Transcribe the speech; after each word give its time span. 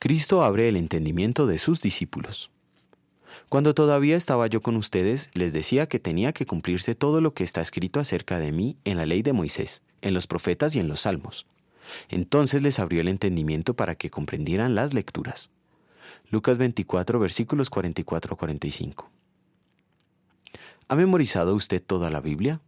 Cristo 0.00 0.42
abre 0.42 0.66
el 0.66 0.78
entendimiento 0.78 1.46
de 1.46 1.58
sus 1.58 1.82
discípulos. 1.82 2.50
Cuando 3.50 3.74
todavía 3.74 4.16
estaba 4.16 4.46
yo 4.46 4.62
con 4.62 4.76
ustedes, 4.76 5.30
les 5.34 5.52
decía 5.52 5.88
que 5.88 5.98
tenía 5.98 6.32
que 6.32 6.46
cumplirse 6.46 6.94
todo 6.94 7.20
lo 7.20 7.34
que 7.34 7.44
está 7.44 7.60
escrito 7.60 8.00
acerca 8.00 8.38
de 8.38 8.50
mí 8.50 8.78
en 8.86 8.96
la 8.96 9.04
ley 9.04 9.20
de 9.20 9.34
Moisés, 9.34 9.82
en 10.00 10.14
los 10.14 10.26
profetas 10.26 10.74
y 10.74 10.80
en 10.80 10.88
los 10.88 11.00
salmos. 11.00 11.46
Entonces 12.08 12.62
les 12.62 12.78
abrió 12.78 13.02
el 13.02 13.08
entendimiento 13.08 13.74
para 13.74 13.94
que 13.94 14.08
comprendieran 14.08 14.74
las 14.74 14.94
lecturas. 14.94 15.50
Lucas 16.30 16.56
24, 16.56 17.20
versículos 17.20 17.68
44 17.68 18.36
45. 18.38 19.10
¿Ha 20.88 20.96
memorizado 20.96 21.54
usted 21.54 21.82
toda 21.82 22.08
la 22.08 22.22
Biblia? 22.22 22.62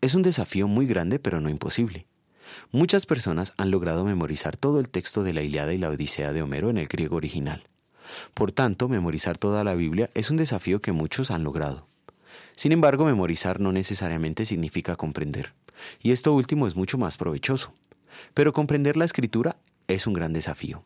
Es 0.00 0.16
un 0.16 0.22
desafío 0.22 0.66
muy 0.66 0.86
grande, 0.86 1.20
pero 1.20 1.40
no 1.40 1.48
imposible. 1.48 2.06
Muchas 2.70 3.06
personas 3.06 3.54
han 3.56 3.70
logrado 3.70 4.04
memorizar 4.04 4.56
todo 4.56 4.80
el 4.80 4.88
texto 4.88 5.22
de 5.22 5.32
la 5.32 5.42
Iliada 5.42 5.72
y 5.72 5.78
la 5.78 5.90
Odisea 5.90 6.32
de 6.32 6.42
Homero 6.42 6.70
en 6.70 6.78
el 6.78 6.88
griego 6.88 7.16
original. 7.16 7.64
Por 8.34 8.52
tanto, 8.52 8.88
memorizar 8.88 9.38
toda 9.38 9.64
la 9.64 9.74
Biblia 9.74 10.10
es 10.14 10.30
un 10.30 10.36
desafío 10.36 10.80
que 10.80 10.92
muchos 10.92 11.30
han 11.30 11.44
logrado. 11.44 11.86
Sin 12.56 12.72
embargo, 12.72 13.04
memorizar 13.04 13.60
no 13.60 13.72
necesariamente 13.72 14.44
significa 14.44 14.96
comprender, 14.96 15.52
y 16.00 16.12
esto 16.12 16.32
último 16.32 16.66
es 16.66 16.76
mucho 16.76 16.98
más 16.98 17.16
provechoso. 17.16 17.72
Pero 18.34 18.52
comprender 18.52 18.96
la 18.96 19.06
escritura 19.06 19.56
es 19.88 20.06
un 20.06 20.12
gran 20.12 20.32
desafío. 20.32 20.84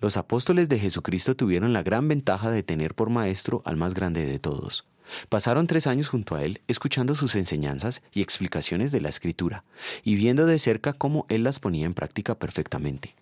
Los 0.00 0.16
apóstoles 0.16 0.68
de 0.68 0.78
Jesucristo 0.78 1.36
tuvieron 1.36 1.72
la 1.72 1.82
gran 1.82 2.08
ventaja 2.08 2.50
de 2.50 2.62
tener 2.62 2.94
por 2.94 3.10
maestro 3.10 3.62
al 3.64 3.76
más 3.76 3.94
grande 3.94 4.26
de 4.26 4.38
todos. 4.38 4.86
Pasaron 5.28 5.66
tres 5.66 5.86
años 5.86 6.08
junto 6.08 6.34
a 6.34 6.42
él, 6.42 6.60
escuchando 6.68 7.14
sus 7.14 7.34
enseñanzas 7.36 8.02
y 8.12 8.22
explicaciones 8.22 8.92
de 8.92 9.00
la 9.00 9.08
escritura, 9.08 9.64
y 10.02 10.14
viendo 10.16 10.46
de 10.46 10.58
cerca 10.58 10.92
cómo 10.92 11.26
él 11.28 11.44
las 11.44 11.60
ponía 11.60 11.86
en 11.86 11.94
práctica 11.94 12.38
perfectamente. 12.38 13.14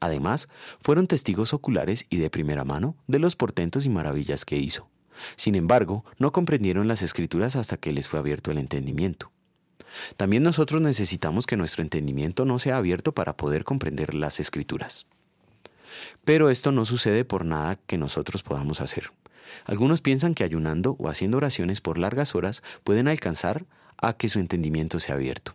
Además, 0.00 0.48
fueron 0.80 1.06
testigos 1.06 1.54
oculares 1.54 2.06
y 2.10 2.16
de 2.16 2.28
primera 2.28 2.64
mano 2.64 2.96
de 3.06 3.18
los 3.18 3.36
portentos 3.36 3.86
y 3.86 3.88
maravillas 3.88 4.44
que 4.44 4.56
hizo. 4.56 4.88
Sin 5.36 5.54
embargo, 5.54 6.04
no 6.18 6.32
comprendieron 6.32 6.88
las 6.88 7.02
escrituras 7.02 7.56
hasta 7.56 7.76
que 7.76 7.92
les 7.92 8.08
fue 8.08 8.18
abierto 8.18 8.50
el 8.50 8.58
entendimiento. 8.58 9.30
También 10.16 10.42
nosotros 10.42 10.80
necesitamos 10.82 11.46
que 11.46 11.56
nuestro 11.56 11.82
entendimiento 11.82 12.44
no 12.44 12.58
sea 12.58 12.78
abierto 12.78 13.12
para 13.12 13.36
poder 13.36 13.64
comprender 13.64 14.14
las 14.14 14.40
escrituras. 14.40 15.06
Pero 16.24 16.50
esto 16.50 16.72
no 16.72 16.84
sucede 16.84 17.24
por 17.24 17.44
nada 17.44 17.76
que 17.86 17.98
nosotros 17.98 18.42
podamos 18.42 18.80
hacer. 18.80 19.10
Algunos 19.64 20.00
piensan 20.00 20.34
que 20.34 20.44
ayunando 20.44 20.96
o 20.98 21.08
haciendo 21.08 21.36
oraciones 21.36 21.80
por 21.80 21.98
largas 21.98 22.34
horas 22.34 22.62
pueden 22.84 23.08
alcanzar 23.08 23.64
a 24.00 24.14
que 24.14 24.28
su 24.28 24.38
entendimiento 24.38 25.00
sea 25.00 25.16
abierto. 25.16 25.54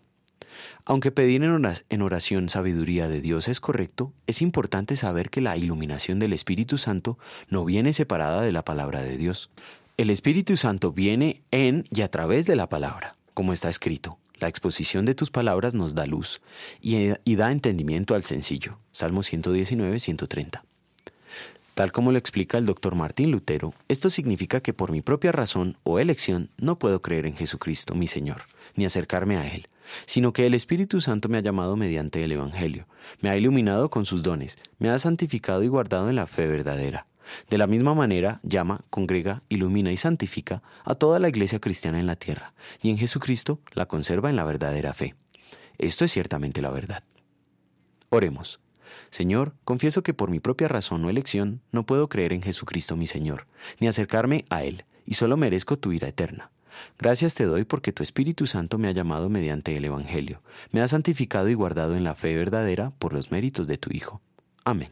Aunque 0.86 1.12
pedir 1.12 1.44
en 1.44 2.02
oración 2.02 2.50
sabiduría 2.50 3.08
de 3.10 3.22
Dios 3.22 3.48
es 3.48 3.60
correcto, 3.60 4.14
es 4.26 4.42
importante 4.42 4.95
saber 4.95 5.30
que 5.30 5.42
la 5.42 5.58
iluminación 5.58 6.20
del 6.20 6.34
Espíritu 6.34 6.78
Santo 6.78 7.18
no 7.50 7.66
viene 7.66 7.94
separada 7.94 8.42
de 8.42 8.52
la 8.52 8.64
palabra 8.64 9.04
de 9.04 9.18
Dios. 9.18 9.50
El 9.98 10.10
Espíritu 10.10 10.58
Santo 10.58 10.92
viene 10.94 11.44
en 11.52 11.86
y 11.92 12.02
a 12.02 12.10
través 12.10 12.45
de 12.45 12.56
la 12.56 12.70
palabra, 12.70 13.16
como 13.34 13.54
está 13.54 13.70
escrito. 13.70 14.18
La 14.39 14.47
exposición 14.47 15.05
de 15.05 15.16
tus 15.16 15.31
palabras 15.31 15.73
nos 15.73 15.95
da 15.95 16.05
luz 16.05 16.41
y, 16.80 17.35
da 17.35 17.52
entendimiento 17.52 18.13
al 18.13 18.23
sencillo. 18.23 18.77
Salmo 18.91 19.23
119, 19.23 19.99
130. 19.99 20.63
Tal 21.73 21.91
como 21.91 22.11
lo 22.11 22.17
explica 22.17 22.58
el 22.58 22.65
doctor 22.65 22.95
Martín 22.95 23.31
Lutero, 23.31 23.73
esto 23.88 24.09
significa 24.09 24.61
que 24.61 24.73
por 24.73 24.91
mi 24.91 25.02
propia 25.02 25.31
razón 25.31 25.77
o 25.83 25.99
elección 25.99 26.49
no 26.58 26.77
puedo 26.77 27.02
creer 27.02 27.25
en 27.25 27.35
Jesucristo, 27.35 27.95
mi 27.95 28.08
Señor, 28.08 28.41
ni 28.75 28.85
acercarme 28.85 29.38
a 29.38 29.47
Él, 29.47 29.67
sino 30.05 30.33
que 30.33 30.45
el 30.45 30.53
Espíritu 30.53 31.02
Santo 31.02 31.30
me 31.30 31.38
ha 31.38 31.41
llamado 31.41 31.75
mediante 31.75 32.23
el 32.23 32.31
Evangelio, 32.31 32.88
me 33.21 33.30
ha 33.30 33.38
iluminado 33.38 33.89
con 33.89 34.05
sus 34.05 34.23
dones, 34.23 34.59
me 34.80 34.89
ha 34.89 34.97
santificado 34.99 35.63
y 35.63 35.67
guardado 35.67 36.09
en 36.09 36.15
la 36.15 36.27
fe 36.27 36.47
verdadera. 36.47 37.05
De 37.50 37.58
la 37.58 37.67
misma 37.67 37.94
manera, 37.94 38.39
llama, 38.44 38.81
congrega, 38.89 39.44
ilumina 39.50 39.92
y 39.92 39.97
santifica 39.97 40.64
a 40.83 40.95
toda 40.95 41.20
la 41.20 41.30
iglesia 41.30 41.59
cristiana 41.59 42.00
en 42.00 42.08
la 42.08 42.16
tierra, 42.16 42.53
y 42.82 42.89
en 42.89 42.98
Jesucristo 42.98 43.60
la 43.73 43.88
conserva 43.88 44.30
en 44.30 44.36
la 44.36 44.45
verdadera 44.45 44.93
fe. 44.93 45.15
Esto 45.77 46.05
es 46.05 46.11
ciertamente 46.11 46.61
la 46.61 46.71
verdad. 46.71 47.04
Oremos. 48.10 48.60
Señor, 49.10 49.54
confieso 49.64 50.02
que 50.04 50.14
por 50.14 50.30
mi 50.30 50.39
propia 50.39 50.67
razón 50.67 51.04
o 51.05 51.10
elección 51.10 51.61
no 51.71 51.86
puedo 51.86 52.10
creer 52.10 52.33
en 52.33 52.42
Jesucristo 52.42 52.95
mi 52.95 53.08
Señor, 53.08 53.48
ni 53.80 53.88
acercarme 53.88 54.45
a 54.49 54.64
Él, 54.64 54.86
y 55.05 55.15
solo 55.15 55.38
merezco 55.38 55.77
tu 55.77 55.92
ira 55.92 56.08
eterna. 56.08 56.52
Gracias 56.99 57.33
te 57.33 57.45
doy 57.45 57.64
porque 57.64 57.92
tu 57.92 58.04
Espíritu 58.04 58.45
Santo 58.45 58.77
me 58.77 58.88
ha 58.88 58.92
llamado 58.92 59.30
mediante 59.30 59.76
el 59.76 59.86
Evangelio, 59.86 60.42
me 60.71 60.82
ha 60.82 60.88
santificado 60.88 61.49
y 61.49 61.54
guardado 61.54 61.95
en 61.95 62.04
la 62.04 62.15
fe 62.15 62.36
verdadera 62.36 62.92
por 62.92 63.14
los 63.14 63.32
méritos 63.32 63.67
de 63.67 63.77
tu 63.77 63.92
Hijo. 63.92 64.21
Amén. 64.64 64.89